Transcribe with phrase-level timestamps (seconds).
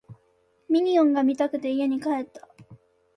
[0.67, 2.47] ミニオンが見たくて家に帰った